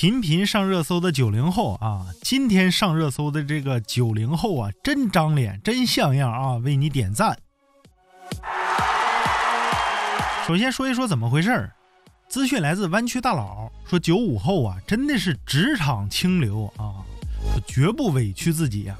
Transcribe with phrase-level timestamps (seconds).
[0.00, 7.36] 频频上热搜的九零后啊，今天上热搜的这个九零后啊，真长脸，真像样啊，为你点赞。
[10.46, 11.72] 首先说一说怎么回事儿，
[12.28, 17.02] 资讯来自湾区大佬，说九五后啊，真的是职场清流啊，
[17.66, 18.96] 绝不委屈自己呀。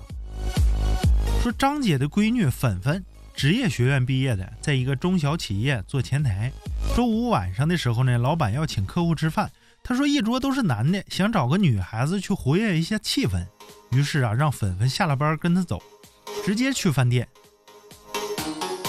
[1.41, 3.05] 说张姐的闺女粉粉，
[3.37, 6.51] 职业学院毕业的，在一个中小企业做前台。
[6.97, 9.49] 周五晚上的时候呢，老板要请客户吃饭，
[9.89, 13.43] 他说一桌都是男的，想找个女孩子去活跃一下气氛，
[13.91, 15.83] 于是啊，让粉粉下了班跟他走，
[16.45, 17.27] 直接去饭店。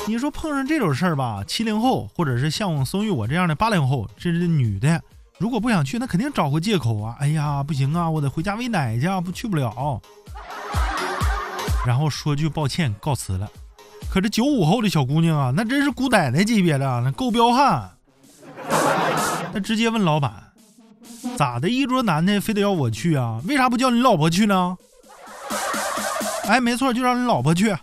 [0.05, 5.01] 你说碰上这种事儿吧，七零后或者是像松玉我这样的八零后，这是女的，
[5.37, 7.15] 如果不想去，那肯定找个借口啊！
[7.21, 10.01] 哎呀，不行啊，我得回家喂奶去，不去不了。
[11.87, 13.49] 然后说句抱歉，告辞了。
[14.11, 17.89] 可这九五后的小姑娘啊，那真是姑奶奶级别的，那够彪悍。
[19.53, 20.48] 那直接问老板，
[21.39, 21.69] 咋的？
[21.69, 23.39] 一桌男的非得要我去啊？
[23.45, 24.77] 为啥不叫你老婆去呢？
[26.43, 27.73] 哎，没错，就让你老婆去。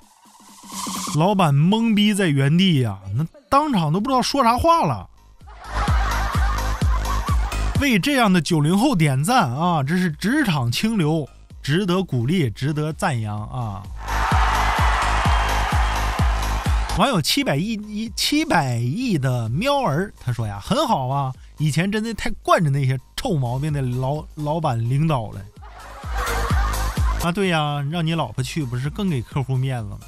[1.17, 5.08] 老板懵逼在原地呀，那当场都不知道说啥话了。
[7.81, 11.27] 为这样的九零后点赞啊，这是职场清流，
[11.62, 13.83] 值得鼓励，值得赞扬啊！
[16.98, 25.41] 网友七百亿一七百亿的喵儿他说呀，很好啊，以前真的太惯着那些臭毛病的老老板领导了。
[27.24, 29.98] 啊，对呀，让你老婆去不是更给客户面子吗？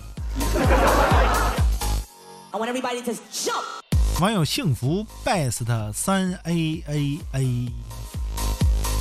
[4.20, 7.72] 网友幸福 best 三 a a a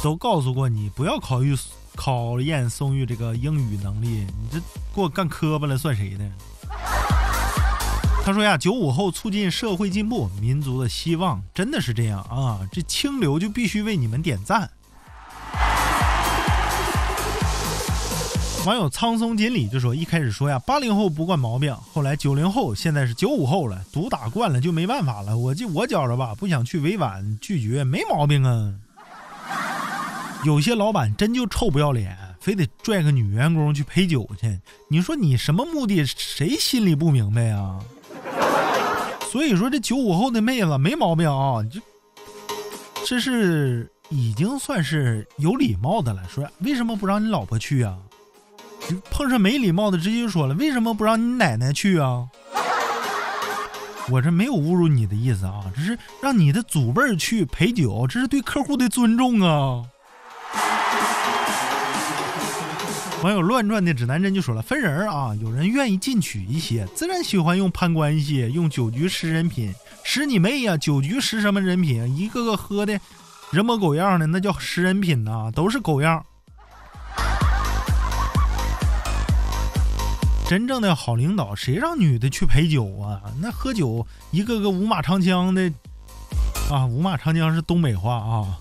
[0.02, 1.56] 都告诉过你不要考虑
[1.96, 4.60] 考验宋玉这个英语能力，你这
[4.96, 6.26] 给我干磕巴了算谁的？
[8.28, 12.60] 他说呀，九五后促进社会进步，民族的希望，真的是这样啊！
[12.74, 14.70] 这清流就必须为你们点赞。
[18.66, 25.38] 网友苍松锦鲤就说：“一开始说呀，八零后不惯毛病，后来九零后，现在是九五后了，毒打惯了就没办法了。
[25.38, 28.74] 我就我觉着吧，不想去委婉拒绝没毛病啊。
[30.44, 34.60] 有些老板真就臭不要脸，非得拽个女员工去陪酒去。
[34.90, 36.06] 你说你什么目的？
[36.06, 37.80] 谁心里不明白呀？
[39.38, 41.80] 所以说这九五后的妹子没毛病啊，就
[43.06, 46.24] 这是已经算是有礼貌的了。
[46.28, 48.00] 说为什么不让你老婆去啊？”
[49.12, 52.28] 碰上没礼貌的，直接就说了：“为什么不让你奶奶去啊？”
[54.10, 59.86] 我这没有侮辱你的意思啊，这是让你的祖辈去陪酒，这是对客户的尊重啊。
[63.24, 69.74] 网友乱转的指南针就说了：“分人啊，有人愿意进取一些，自然喜欢用攀关系，用酒局识人品。
[70.04, 70.78] 识你妹呀！
[70.78, 72.16] 酒局识什么人品？
[72.16, 73.00] 一个个喝的
[73.52, 76.24] 人模狗样的，那叫识人品呐，都是狗样。”
[80.48, 83.20] 真正的好领导，谁让女的去陪酒啊？
[83.42, 85.74] 那喝酒一个个五马长枪的
[86.70, 86.86] 啊！
[86.86, 88.60] 五马长枪是东北话啊，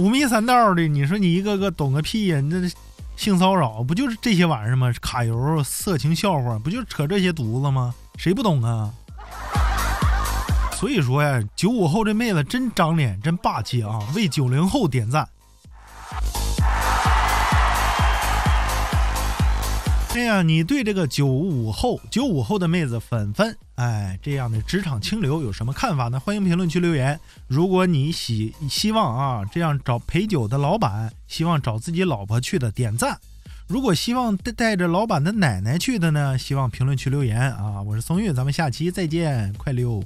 [0.00, 0.88] 五迷三道的。
[0.88, 2.40] 你说你一个个懂个屁呀？
[2.40, 2.76] 你这
[3.16, 4.92] 性骚扰不就是这些玩意儿吗？
[5.00, 7.94] 卡油、色情笑话，不就扯这些犊子吗？
[8.16, 8.92] 谁不懂啊？
[10.72, 14.00] 所以说呀，九五后这妹子真长脸，真霸气啊！
[14.16, 15.28] 为九零后点赞。
[20.14, 26.20] 哎呀，你对这个九五后、九五后的妹子粉粉，哎，这样的职场清流有什么看法呢？
[26.20, 27.18] 欢迎评论区留言。
[27.48, 33.16] 如果你喜希望啊，这样找陪酒的老板，希望找自己老婆去的，点赞；
[33.66, 37.82] 如果希望带带着老板的奶奶去的呢，希望评论区留言啊。
[37.82, 40.00] 我是松玉，咱们下期再见，快溜。